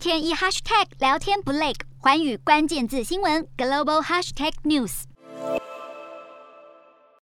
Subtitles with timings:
[0.00, 5.02] 天一 hashtag 聊天不累，寰宇关键字新闻 global hashtag news。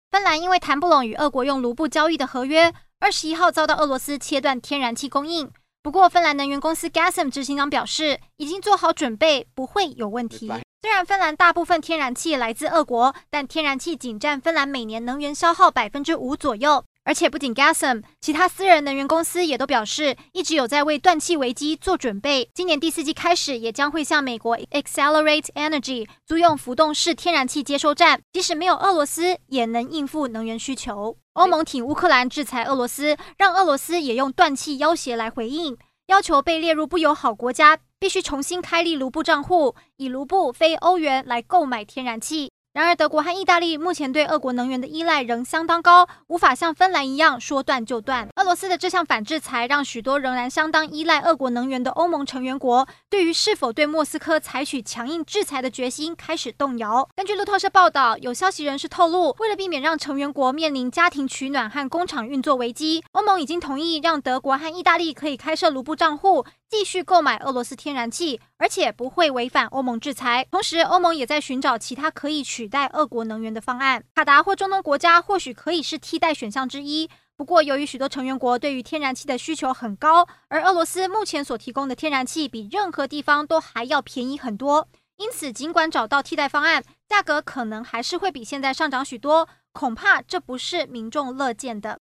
[0.09, 5.51] 芬兰因为谈不拢与俄国用卢布交易的合约，二十一号遭到俄罗斯切断天然气供应。
[5.83, 10.49] 不过，芬兰能源公司 Gasum 执行长表示，已经做好准备，不会有问题。
[10.81, 16.85] 虽然芬兰大部分天然气来自俄国，但天然气仅占芬兰每年能源消耗百分之五左右。
[17.03, 22.49] 而且不仅 Gasum，其他私人能源公司也都表示，一直有在为断气危机做准备。
[22.53, 31.17] 今年第四季开始，也将会向美国 Accelerate Energy 租用浮动式天然气接收站，即使没有俄罗斯，也能应付能源需求。
[31.33, 35.77] 欧盟挺乌克兰制裁俄罗斯，让俄罗斯也用断气要挟来回应，
[36.07, 42.51] 要求被列入不友好国家必须重新开立卢布账户，以卢布非欧元来购买天然气。
[42.71, 48.29] 然而，德国和意大利目前对俄国能源的依赖仍相当高，无法像芬兰一样说断就断。
[48.35, 57.09] 俄罗斯的这项反制裁让许多仍然相当依赖俄国能源的欧盟成员国，对于是否对莫斯科采取强硬制裁的决心开始动摇。
[57.15, 66.45] 根据路透社报道，有消息人士透露，为了避免让成员国面临家庭取暖和工厂运作危机，欧盟已经同意让德国和意大利可以开设卢布账户。
[66.69, 70.45] 继续购买俄罗斯天然气，而且不会违反欧盟制裁。
[70.51, 74.03] 同时，欧盟也在寻找其他可以取取代俄国能源的方案。
[74.13, 77.09] 卡达或中东国家或许可以是替代选项之一。
[77.37, 89.47] 不过，由于许多成员国对于天然气的需求很高，而俄罗斯目前所提供的天然气比任何地方都还要便宜很多，因此尽管找到替代方案，价格可能还是会比现在上涨许多。
[89.71, 92.01] 恐怕这不是民众乐见的。